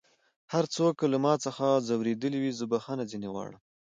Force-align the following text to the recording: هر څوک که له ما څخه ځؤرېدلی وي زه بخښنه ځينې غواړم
هر 0.53 0.65
څوک 0.75 0.93
که 0.99 1.05
له 1.13 1.17
ما 1.25 1.33
څخه 1.45 1.65
ځؤرېدلی 1.87 2.39
وي 2.41 2.51
زه 2.59 2.65
بخښنه 2.71 3.03
ځينې 3.11 3.27
غواړم 3.33 3.61